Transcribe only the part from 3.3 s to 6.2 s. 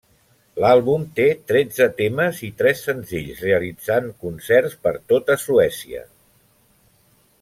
realitzant concerts per tota Suècia.